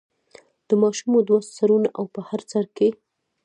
[0.67, 2.89] د ماشوم دوه سرونه او په هر سر کې.